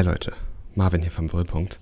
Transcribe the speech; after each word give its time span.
Hi 0.00 0.06
Leute, 0.06 0.32
Marvin 0.74 1.02
hier 1.02 1.10
vom 1.10 1.26
Brüllpunkt. 1.26 1.78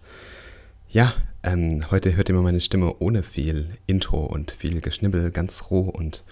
Ja, 0.89 1.15
ähm, 1.45 1.89
heute 1.93 2.17
hört 2.17 2.29
ihr 2.29 2.35
mal 2.35 2.43
meine 2.43 2.59
Stimme 2.59 2.97
ohne 2.99 3.23
viel 3.23 3.69
Intro 3.87 4.27
und 4.27 4.51
viel 4.51 4.81
Geschnibbel, 4.81 5.31
ganz 5.31 5.71
roh. 5.71 5.83
Und 5.83 6.25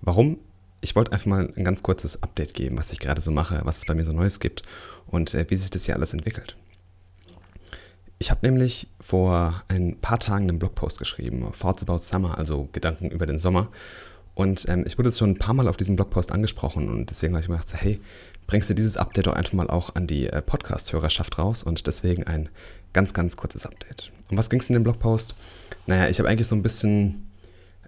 warum? 0.00 0.38
Ich 0.80 0.96
wollte 0.96 1.12
einfach 1.12 1.26
mal 1.26 1.52
ein 1.54 1.64
ganz 1.64 1.82
kurzes 1.82 2.22
Update 2.22 2.54
geben, 2.54 2.78
was 2.78 2.94
ich 2.94 2.98
gerade 2.98 3.20
so 3.20 3.30
mache, 3.30 3.60
was 3.64 3.76
es 3.76 3.84
bei 3.84 3.94
mir 3.94 4.06
so 4.06 4.14
Neues 4.14 4.40
gibt 4.40 4.62
und 5.06 5.34
äh, 5.34 5.44
wie 5.50 5.56
sich 5.56 5.68
das 5.68 5.84
hier 5.84 5.96
alles 5.96 6.14
entwickelt. 6.14 6.56
Ich 8.18 8.30
habe 8.30 8.46
nämlich 8.46 8.88
vor 8.98 9.64
ein 9.68 9.98
paar 10.00 10.18
Tagen 10.18 10.48
einen 10.48 10.58
Blogpost 10.58 10.98
geschrieben, 10.98 11.46
Thoughts 11.60 11.82
About 11.82 11.98
Summer, 11.98 12.38
also 12.38 12.70
Gedanken 12.72 13.10
über 13.10 13.26
den 13.26 13.36
Sommer. 13.36 13.68
Und 14.34 14.66
ähm, 14.68 14.84
ich 14.86 14.98
wurde 14.98 15.10
jetzt 15.10 15.18
schon 15.18 15.30
ein 15.30 15.38
paar 15.38 15.54
Mal 15.54 15.68
auf 15.68 15.76
diesem 15.76 15.96
Blogpost 15.96 16.32
angesprochen 16.32 16.88
und 16.88 17.10
deswegen 17.10 17.34
habe 17.34 17.42
ich 17.42 17.48
mir 17.48 17.56
gedacht, 17.56 17.74
hey, 17.74 18.00
bringst 18.46 18.70
du 18.70 18.74
dieses 18.74 18.96
Update 18.96 19.26
doch 19.26 19.34
einfach 19.34 19.52
mal 19.52 19.68
auch 19.68 19.94
an 19.94 20.06
die 20.06 20.26
äh, 20.28 20.40
Podcast-Hörerschaft 20.40 21.38
raus 21.38 21.62
und 21.62 21.86
deswegen 21.86 22.24
ein 22.24 22.48
ganz, 22.92 23.12
ganz 23.12 23.36
kurzes 23.36 23.66
Update. 23.66 24.10
Um 24.30 24.38
was 24.38 24.48
ging 24.48 24.60
es 24.60 24.70
in 24.70 24.74
dem 24.74 24.84
Blogpost? 24.84 25.34
Naja, 25.86 26.08
ich 26.08 26.18
habe 26.18 26.28
eigentlich 26.28 26.48
so 26.48 26.56
ein 26.56 26.62
bisschen 26.62 27.30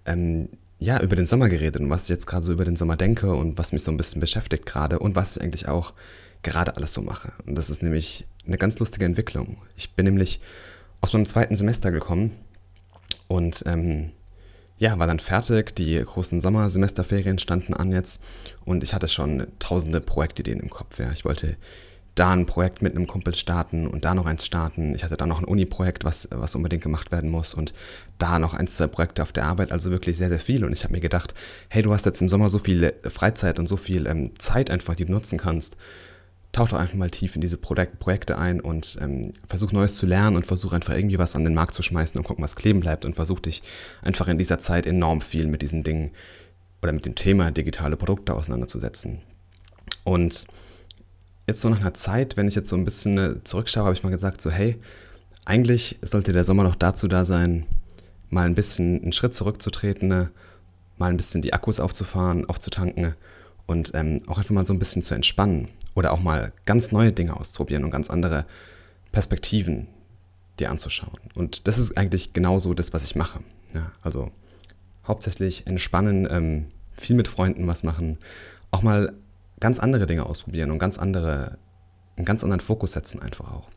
ähm, 0.04 0.48
ja, 0.78 1.00
über 1.00 1.16
den 1.16 1.26
Sommer 1.26 1.48
geredet 1.48 1.80
und 1.80 1.88
was 1.88 2.04
ich 2.04 2.08
jetzt 2.10 2.26
gerade 2.26 2.44
so 2.44 2.52
über 2.52 2.64
den 2.64 2.76
Sommer 2.76 2.96
denke 2.96 3.34
und 3.34 3.56
was 3.56 3.72
mich 3.72 3.82
so 3.82 3.90
ein 3.90 3.96
bisschen 3.96 4.20
beschäftigt 4.20 4.66
gerade 4.66 4.98
und 4.98 5.16
was 5.16 5.36
ich 5.36 5.42
eigentlich 5.42 5.68
auch 5.68 5.94
gerade 6.42 6.76
alles 6.76 6.92
so 6.92 7.00
mache. 7.00 7.32
Und 7.46 7.54
das 7.54 7.70
ist 7.70 7.82
nämlich 7.82 8.26
eine 8.46 8.58
ganz 8.58 8.78
lustige 8.78 9.06
Entwicklung. 9.06 9.56
Ich 9.76 9.94
bin 9.94 10.04
nämlich 10.04 10.40
aus 11.00 11.12
meinem 11.12 11.26
zweiten 11.26 11.56
Semester 11.56 11.90
gekommen 11.90 12.32
und 13.28 13.62
ähm, 13.66 14.10
ja, 14.78 14.98
war 14.98 15.06
dann 15.06 15.20
fertig. 15.20 15.74
Die 15.76 16.02
großen 16.02 16.40
Sommersemesterferien 16.40 17.38
standen 17.38 17.74
an 17.74 17.92
jetzt 17.92 18.20
und 18.64 18.82
ich 18.82 18.94
hatte 18.94 19.08
schon 19.08 19.46
tausende 19.58 20.00
Projektideen 20.00 20.60
im 20.60 20.70
Kopf. 20.70 20.98
Ja. 20.98 21.12
Ich 21.12 21.24
wollte 21.24 21.56
da 22.14 22.30
ein 22.30 22.46
Projekt 22.46 22.80
mit 22.80 22.94
einem 22.94 23.06
Kumpel 23.06 23.34
starten 23.34 23.88
und 23.88 24.04
da 24.04 24.14
noch 24.14 24.26
eins 24.26 24.46
starten. 24.46 24.94
Ich 24.94 25.02
hatte 25.02 25.16
da 25.16 25.26
noch 25.26 25.40
ein 25.40 25.44
Uni-Projekt, 25.44 26.04
was, 26.04 26.28
was 26.30 26.54
unbedingt 26.54 26.82
gemacht 26.82 27.10
werden 27.10 27.30
muss 27.30 27.54
und 27.54 27.74
da 28.18 28.38
noch 28.38 28.54
ein, 28.54 28.68
zwei 28.68 28.86
Projekte 28.86 29.22
auf 29.22 29.32
der 29.32 29.46
Arbeit, 29.46 29.72
also 29.72 29.90
wirklich 29.90 30.16
sehr, 30.16 30.28
sehr 30.28 30.38
viel. 30.38 30.64
Und 30.64 30.72
ich 30.72 30.84
habe 30.84 30.92
mir 30.92 31.00
gedacht, 31.00 31.34
hey, 31.68 31.82
du 31.82 31.92
hast 31.92 32.06
jetzt 32.06 32.20
im 32.20 32.28
Sommer 32.28 32.50
so 32.50 32.60
viel 32.60 32.94
Freizeit 33.02 33.58
und 33.58 33.66
so 33.66 33.76
viel 33.76 34.06
ähm, 34.06 34.38
Zeit 34.38 34.70
einfach, 34.70 34.94
die 34.94 35.06
du 35.06 35.12
nutzen 35.12 35.38
kannst 35.38 35.76
tauch 36.54 36.68
doch 36.68 36.78
einfach 36.78 36.94
mal 36.94 37.10
tief 37.10 37.34
in 37.34 37.40
diese 37.40 37.56
Projekte 37.58 38.38
ein 38.38 38.60
und 38.60 38.96
ähm, 39.00 39.32
versuch 39.48 39.72
Neues 39.72 39.94
zu 39.94 40.06
lernen 40.06 40.36
und 40.36 40.46
versuch 40.46 40.72
einfach 40.72 40.94
irgendwie 40.94 41.18
was 41.18 41.34
an 41.34 41.44
den 41.44 41.54
Markt 41.54 41.74
zu 41.74 41.82
schmeißen 41.82 42.16
und 42.16 42.24
gucken, 42.24 42.44
was 42.44 42.56
kleben 42.56 42.80
bleibt 42.80 43.04
und 43.04 43.14
versuch 43.14 43.40
dich 43.40 43.62
einfach 44.02 44.28
in 44.28 44.38
dieser 44.38 44.60
Zeit 44.60 44.86
enorm 44.86 45.20
viel 45.20 45.48
mit 45.48 45.62
diesen 45.62 45.82
Dingen 45.82 46.12
oder 46.80 46.92
mit 46.92 47.06
dem 47.06 47.16
Thema 47.16 47.50
digitale 47.50 47.96
Produkte 47.96 48.34
auseinanderzusetzen. 48.34 49.20
Und 50.04 50.46
jetzt 51.46 51.60
so 51.60 51.68
nach 51.68 51.80
einer 51.80 51.94
Zeit, 51.94 52.36
wenn 52.36 52.46
ich 52.46 52.54
jetzt 52.54 52.68
so 52.68 52.76
ein 52.76 52.84
bisschen 52.84 53.18
äh, 53.18 53.42
zurückschaue, 53.42 53.84
habe 53.84 53.94
ich 53.94 54.04
mal 54.04 54.10
gesagt, 54.10 54.40
so 54.40 54.50
hey, 54.50 54.78
eigentlich 55.44 55.98
sollte 56.02 56.32
der 56.32 56.44
Sommer 56.44 56.62
noch 56.62 56.76
dazu 56.76 57.08
da 57.08 57.24
sein, 57.24 57.66
mal 58.30 58.46
ein 58.46 58.54
bisschen 58.54 59.02
einen 59.02 59.12
Schritt 59.12 59.34
zurückzutreten, 59.34 60.08
ne, 60.08 60.30
mal 60.98 61.10
ein 61.10 61.16
bisschen 61.16 61.42
die 61.42 61.52
Akkus 61.52 61.80
aufzufahren, 61.80 62.48
aufzutanken 62.48 63.14
und 63.66 63.90
ähm, 63.94 64.20
auch 64.28 64.38
einfach 64.38 64.54
mal 64.54 64.66
so 64.66 64.72
ein 64.72 64.78
bisschen 64.78 65.02
zu 65.02 65.14
entspannen 65.14 65.68
oder 65.94 66.12
auch 66.12 66.20
mal 66.20 66.52
ganz 66.64 66.92
neue 66.92 67.12
Dinge 67.12 67.36
ausprobieren 67.36 67.84
und 67.84 67.90
ganz 67.90 68.10
andere 68.10 68.46
Perspektiven 69.12 69.88
dir 70.58 70.70
anzuschauen. 70.70 71.18
Und 71.34 71.66
das 71.66 71.78
ist 71.78 71.96
eigentlich 71.96 72.32
genauso 72.32 72.74
das, 72.74 72.92
was 72.92 73.04
ich 73.04 73.16
mache. 73.16 73.40
Ja, 73.72 73.92
also 74.02 74.30
hauptsächlich 75.06 75.66
entspannen, 75.66 76.28
ähm, 76.30 76.66
viel 76.96 77.16
mit 77.16 77.28
Freunden 77.28 77.66
was 77.66 77.82
machen, 77.82 78.18
auch 78.70 78.82
mal 78.82 79.12
ganz 79.60 79.78
andere 79.78 80.06
Dinge 80.06 80.26
ausprobieren 80.26 80.70
und 80.70 80.78
ganz 80.78 80.98
andere, 80.98 81.58
einen 82.16 82.24
ganz 82.24 82.44
anderen 82.44 82.60
Fokus 82.60 82.92
setzen 82.92 83.20
einfach 83.20 83.52
auch. 83.52 83.68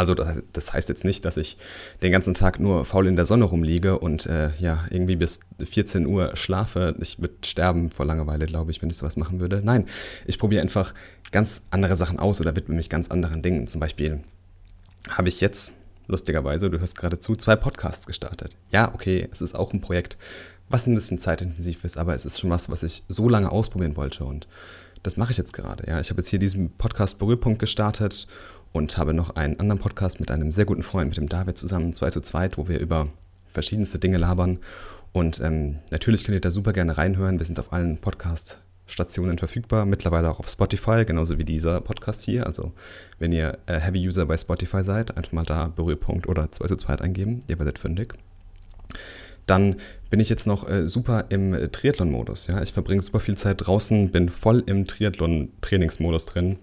Also 0.00 0.14
das, 0.14 0.42
das, 0.54 0.72
heißt 0.72 0.88
jetzt 0.88 1.04
nicht, 1.04 1.26
dass 1.26 1.36
ich 1.36 1.58
den 2.02 2.10
ganzen 2.10 2.32
Tag 2.32 2.58
nur 2.58 2.86
faul 2.86 3.06
in 3.06 3.16
der 3.16 3.26
Sonne 3.26 3.44
rumliege 3.44 3.98
und 3.98 4.24
äh, 4.24 4.48
ja, 4.58 4.86
irgendwie 4.88 5.14
bis 5.14 5.40
14 5.62 6.06
Uhr 6.06 6.38
schlafe. 6.38 6.96
Ich 7.00 7.20
würde 7.20 7.34
sterben 7.44 7.90
vor 7.90 8.06
Langeweile, 8.06 8.46
glaube 8.46 8.70
ich, 8.70 8.80
wenn 8.80 8.88
ich 8.88 8.96
sowas 8.96 9.18
machen 9.18 9.40
würde. 9.40 9.60
Nein, 9.62 9.84
ich 10.24 10.38
probiere 10.38 10.62
einfach 10.62 10.94
ganz 11.32 11.64
andere 11.70 11.98
Sachen 11.98 12.18
aus 12.18 12.40
oder 12.40 12.56
widme 12.56 12.76
mich 12.76 12.88
ganz 12.88 13.10
anderen 13.10 13.42
Dingen. 13.42 13.66
Zum 13.66 13.78
Beispiel 13.78 14.22
habe 15.10 15.28
ich 15.28 15.42
jetzt, 15.42 15.74
lustigerweise, 16.06 16.70
du 16.70 16.80
hörst 16.80 16.96
gerade 16.96 17.20
zu, 17.20 17.36
zwei 17.36 17.56
Podcasts 17.56 18.06
gestartet. 18.06 18.56
Ja, 18.72 18.94
okay, 18.94 19.28
es 19.30 19.42
ist 19.42 19.54
auch 19.54 19.74
ein 19.74 19.82
Projekt, 19.82 20.16
was 20.70 20.86
ein 20.86 20.94
bisschen 20.94 21.18
zeitintensiv 21.18 21.84
ist, 21.84 21.98
aber 21.98 22.14
es 22.14 22.24
ist 22.24 22.40
schon 22.40 22.48
was, 22.48 22.70
was 22.70 22.82
ich 22.82 23.04
so 23.08 23.28
lange 23.28 23.52
ausprobieren 23.52 23.96
wollte 23.96 24.24
und 24.24 24.48
das 25.02 25.18
mache 25.18 25.32
ich 25.32 25.38
jetzt 25.38 25.52
gerade. 25.52 25.86
Ja, 25.86 26.00
ich 26.00 26.10
habe 26.10 26.20
jetzt 26.20 26.28
hier 26.28 26.38
diesen 26.38 26.70
Podcast 26.70 27.18
Berührpunkt 27.18 27.58
gestartet 27.58 28.26
und 28.72 28.96
habe 28.96 29.14
noch 29.14 29.36
einen 29.36 29.58
anderen 29.58 29.80
Podcast 29.80 30.20
mit 30.20 30.30
einem 30.30 30.52
sehr 30.52 30.64
guten 30.64 30.82
Freund, 30.82 31.08
mit 31.08 31.16
dem 31.16 31.28
David 31.28 31.58
zusammen, 31.58 31.92
zwei 31.92 32.10
zu 32.10 32.20
zweit, 32.20 32.58
wo 32.58 32.68
wir 32.68 32.78
über 32.78 33.08
verschiedenste 33.52 33.98
Dinge 33.98 34.18
labern. 34.18 34.58
Und 35.12 35.40
ähm, 35.40 35.78
natürlich 35.90 36.24
könnt 36.24 36.36
ihr 36.36 36.40
da 36.40 36.50
super 36.50 36.72
gerne 36.72 36.96
reinhören. 36.96 37.38
Wir 37.38 37.46
sind 37.46 37.58
auf 37.58 37.72
allen 37.72 37.98
Podcast-Stationen 37.98 39.38
verfügbar, 39.38 39.86
mittlerweile 39.86 40.30
auch 40.30 40.38
auf 40.38 40.48
Spotify, 40.48 41.04
genauso 41.04 41.36
wie 41.38 41.44
dieser 41.44 41.80
Podcast 41.80 42.22
hier. 42.22 42.46
Also 42.46 42.72
wenn 43.18 43.32
ihr 43.32 43.58
äh, 43.66 43.80
Heavy 43.80 44.06
User 44.06 44.26
bei 44.26 44.36
Spotify 44.36 44.84
seid, 44.84 45.16
einfach 45.16 45.32
mal 45.32 45.44
da 45.44 45.66
Berührpunkt 45.66 46.28
oder 46.28 46.52
zwei 46.52 46.66
zu 46.66 46.76
zweit 46.76 47.02
eingeben, 47.02 47.42
ihr 47.48 47.58
werdet 47.58 47.80
fündig. 47.80 48.14
Dann 49.46 49.76
bin 50.10 50.20
ich 50.20 50.28
jetzt 50.28 50.46
noch 50.46 50.68
äh, 50.68 50.86
super 50.86 51.24
im 51.30 51.72
Triathlon-Modus. 51.72 52.46
Ja? 52.46 52.62
Ich 52.62 52.72
verbringe 52.72 53.02
super 53.02 53.18
viel 53.18 53.36
Zeit 53.36 53.66
draußen, 53.66 54.12
bin 54.12 54.28
voll 54.28 54.62
im 54.66 54.86
Triathlon-Trainingsmodus 54.86 56.26
drin. 56.26 56.60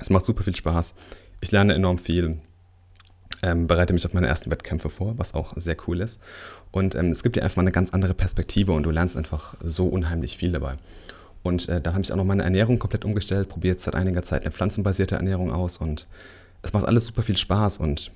Es 0.00 0.10
macht 0.10 0.24
super 0.24 0.42
viel 0.42 0.56
Spaß 0.56 0.94
ich 1.40 1.52
lerne 1.52 1.74
enorm 1.74 1.98
viel, 1.98 2.38
ähm, 3.42 3.66
bereite 3.66 3.92
mich 3.92 4.06
auf 4.06 4.14
meine 4.14 4.26
ersten 4.26 4.50
Wettkämpfe 4.50 4.88
vor, 4.88 5.18
was 5.18 5.34
auch 5.34 5.52
sehr 5.56 5.76
cool 5.86 6.00
ist. 6.00 6.20
Und 6.70 6.94
ähm, 6.94 7.10
es 7.10 7.22
gibt 7.22 7.36
dir 7.36 7.42
einfach 7.42 7.56
mal 7.56 7.62
eine 7.62 7.72
ganz 7.72 7.90
andere 7.90 8.14
Perspektive 8.14 8.72
und 8.72 8.84
du 8.84 8.90
lernst 8.90 9.16
einfach 9.16 9.56
so 9.62 9.86
unheimlich 9.86 10.36
viel 10.36 10.52
dabei. 10.52 10.76
Und 11.42 11.68
äh, 11.68 11.80
dann 11.80 11.94
habe 11.94 12.02
ich 12.02 12.12
auch 12.12 12.16
noch 12.16 12.24
meine 12.24 12.42
Ernährung 12.42 12.78
komplett 12.78 13.04
umgestellt, 13.04 13.48
probiere 13.48 13.72
jetzt 13.72 13.84
seit 13.84 13.94
einiger 13.94 14.22
Zeit 14.22 14.42
eine 14.42 14.50
pflanzenbasierte 14.50 15.16
Ernährung 15.16 15.52
aus 15.52 15.78
und 15.78 16.06
es 16.62 16.72
macht 16.72 16.86
alles 16.86 17.06
super 17.06 17.22
viel 17.22 17.36
Spaß 17.36 17.78
und 17.78 18.10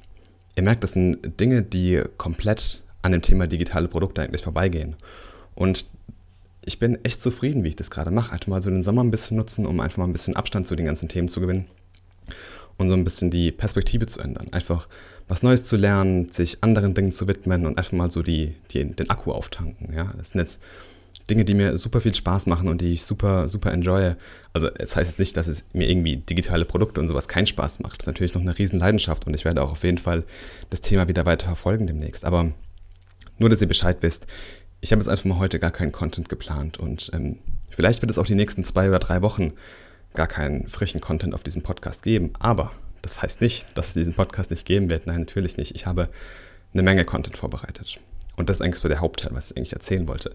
ihr 0.56 0.64
merkt, 0.64 0.82
das 0.82 0.92
sind 0.92 1.38
Dinge, 1.38 1.62
die 1.62 2.02
komplett 2.16 2.82
an 3.02 3.12
dem 3.12 3.22
Thema 3.22 3.46
digitale 3.46 3.86
Produkte 3.86 4.22
eigentlich 4.22 4.42
vorbeigehen. 4.42 4.96
Und 5.54 5.86
ich 6.64 6.78
bin 6.78 6.98
echt 7.04 7.20
zufrieden, 7.20 7.62
wie 7.62 7.68
ich 7.68 7.76
das 7.76 7.90
gerade 7.90 8.10
mache. 8.10 8.32
Einfach 8.32 8.48
mal 8.48 8.62
so 8.62 8.70
den 8.70 8.82
Sommer 8.82 9.04
ein 9.04 9.10
bisschen 9.10 9.36
nutzen, 9.36 9.64
um 9.66 9.80
einfach 9.80 9.98
mal 9.98 10.04
ein 10.04 10.12
bisschen 10.12 10.36
Abstand 10.36 10.66
zu 10.66 10.74
den 10.74 10.86
ganzen 10.86 11.08
Themen 11.08 11.28
zu 11.28 11.40
gewinnen 11.40 11.66
und 12.80 12.88
so 12.88 12.94
ein 12.94 13.04
bisschen 13.04 13.30
die 13.30 13.52
Perspektive 13.52 14.06
zu 14.06 14.20
ändern. 14.20 14.48
Einfach 14.52 14.88
was 15.28 15.42
Neues 15.42 15.64
zu 15.64 15.76
lernen, 15.76 16.32
sich 16.32 16.58
anderen 16.62 16.94
Dingen 16.94 17.12
zu 17.12 17.28
widmen 17.28 17.66
und 17.66 17.78
einfach 17.78 17.92
mal 17.92 18.10
so 18.10 18.22
die, 18.22 18.54
die, 18.72 18.84
den 18.84 19.10
Akku 19.10 19.32
auftanken. 19.32 19.94
Ja? 19.94 20.12
Das 20.18 20.30
sind 20.30 20.40
jetzt 20.40 20.60
Dinge, 21.28 21.44
die 21.44 21.54
mir 21.54 21.76
super 21.78 22.00
viel 22.00 22.14
Spaß 22.14 22.46
machen 22.46 22.68
und 22.68 22.80
die 22.80 22.92
ich 22.92 23.04
super, 23.04 23.46
super 23.46 23.70
enjoye. 23.72 24.16
Also 24.52 24.66
es 24.68 24.74
das 24.78 24.96
heißt 24.96 25.10
jetzt 25.10 25.18
nicht, 25.18 25.36
dass 25.36 25.46
es 25.46 25.64
mir 25.72 25.88
irgendwie 25.88 26.16
digitale 26.16 26.64
Produkte 26.64 27.00
und 27.00 27.06
sowas 27.06 27.28
keinen 27.28 27.46
Spaß 27.46 27.80
macht. 27.80 27.98
Das 27.98 28.04
ist 28.04 28.08
natürlich 28.08 28.34
noch 28.34 28.40
eine 28.40 28.58
riesen 28.58 28.80
Leidenschaft 28.80 29.26
und 29.26 29.34
ich 29.34 29.44
werde 29.44 29.62
auch 29.62 29.72
auf 29.72 29.84
jeden 29.84 29.98
Fall 29.98 30.24
das 30.70 30.80
Thema 30.80 31.06
wieder 31.06 31.26
weiter 31.26 31.46
verfolgen 31.46 31.86
demnächst. 31.86 32.24
Aber 32.24 32.52
nur, 33.38 33.50
dass 33.50 33.60
ihr 33.60 33.68
Bescheid 33.68 33.98
wisst, 34.00 34.26
ich 34.80 34.90
habe 34.90 35.00
jetzt 35.00 35.08
einfach 35.08 35.26
mal 35.26 35.38
heute 35.38 35.58
gar 35.58 35.70
keinen 35.70 35.92
Content 35.92 36.28
geplant 36.28 36.78
und 36.78 37.10
ähm, 37.12 37.38
vielleicht 37.70 38.00
wird 38.02 38.10
es 38.10 38.18
auch 38.18 38.26
die 38.26 38.34
nächsten 38.34 38.64
zwei 38.64 38.88
oder 38.88 38.98
drei 38.98 39.22
Wochen 39.22 39.52
gar 40.14 40.26
keinen 40.26 40.68
frischen 40.68 41.00
Content 41.00 41.34
auf 41.34 41.42
diesem 41.42 41.62
Podcast 41.62 42.02
geben. 42.02 42.32
Aber 42.38 42.72
das 43.02 43.22
heißt 43.22 43.40
nicht, 43.40 43.66
dass 43.76 43.88
es 43.88 43.94
diesen 43.94 44.14
Podcast 44.14 44.50
nicht 44.50 44.66
geben 44.66 44.90
wird. 44.90 45.06
Nein, 45.06 45.20
natürlich 45.20 45.56
nicht. 45.56 45.74
Ich 45.74 45.86
habe 45.86 46.08
eine 46.72 46.82
Menge 46.82 47.04
Content 47.04 47.36
vorbereitet. 47.36 47.98
Und 48.36 48.48
das 48.48 48.56
ist 48.56 48.62
eigentlich 48.62 48.80
so 48.80 48.88
der 48.88 49.00
Hauptteil, 49.00 49.32
was 49.34 49.50
ich 49.50 49.56
eigentlich 49.56 49.72
erzählen 49.72 50.08
wollte. 50.08 50.34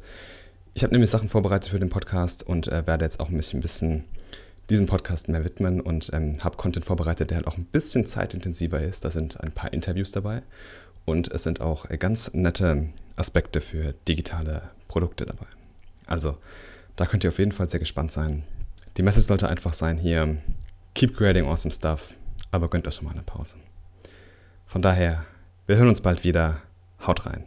Ich 0.74 0.84
habe 0.84 0.94
nämlich 0.94 1.10
Sachen 1.10 1.30
vorbereitet 1.30 1.70
für 1.70 1.80
den 1.80 1.90
Podcast 1.90 2.44
und 2.44 2.68
äh, 2.68 2.86
werde 2.86 3.06
jetzt 3.06 3.20
auch 3.20 3.30
ein 3.30 3.38
bisschen, 3.38 3.62
bisschen 3.62 4.04
diesem 4.70 4.88
Podcast 4.88 5.30
mehr 5.30 5.44
widmen 5.44 5.80
und 5.80 6.10
ähm, 6.14 6.44
habe 6.44 6.58
Content 6.58 6.86
vorbereitet, 6.86 7.30
der 7.30 7.38
halt 7.38 7.48
auch 7.48 7.58
ein 7.58 7.66
bisschen 7.66 8.06
zeitintensiver 8.06 8.82
ist. 8.82 9.06
Da 9.06 9.10
sind 9.10 9.40
ein 9.42 9.52
paar 9.52 9.72
Interviews 9.74 10.12
dabei 10.12 10.42
und 11.06 11.32
es 11.32 11.44
sind 11.44 11.62
auch 11.62 11.90
äh, 11.90 11.98
ganz 11.98 12.34
nette 12.34 12.90
Aspekte 13.16 13.62
für 13.62 13.94
digitale 14.08 14.64
Produkte 14.88 15.26
dabei. 15.26 15.46
Also, 16.08 16.38
da 16.96 17.06
könnt 17.06 17.24
ihr 17.24 17.30
auf 17.30 17.40
jeden 17.40 17.52
Fall 17.52 17.70
sehr 17.70 17.80
gespannt 17.80 18.12
sein. 18.12 18.44
Die 18.98 19.04
Message 19.04 19.26
sollte 19.26 19.50
einfach 19.50 19.74
sein 19.74 19.98
hier, 19.98 20.38
keep 20.94 21.18
creating 21.18 21.46
awesome 21.46 21.72
stuff, 21.72 22.14
aber 22.52 22.70
gönnt 22.70 22.88
euch 22.88 22.96
schon 22.96 23.06
mal 23.06 23.12
eine 23.12 23.24
Pause. 23.24 23.58
Von 24.66 24.82
daher, 24.82 25.26
wir 25.68 25.76
hören 25.76 25.90
uns 25.90 26.02
bald 26.02 26.24
wieder. 26.24 26.62
Haut 27.06 27.26
rein. 27.26 27.44